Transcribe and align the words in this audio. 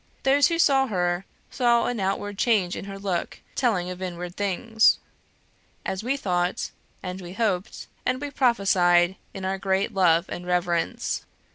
Those 0.23 0.47
who 0.47 0.57
saw 0.57 0.87
her, 0.87 1.25
saw 1.51 1.85
an 1.85 1.99
outward 1.99 2.39
change 2.39 2.75
in 2.75 2.85
her 2.85 2.97
look, 2.97 3.39
telling 3.53 3.91
of 3.91 4.01
inward 4.01 4.35
things. 4.35 4.97
And 5.85 6.01
we 6.01 6.17
thought, 6.17 6.71
and 7.03 7.21
we 7.21 7.33
hoped, 7.33 7.85
and 8.03 8.19
we 8.19 8.31
prophesied, 8.31 9.15
in 9.31 9.45
our 9.45 9.59
great 9.59 9.93
love 9.93 10.25
and 10.27 10.47
reverence. 10.47 11.23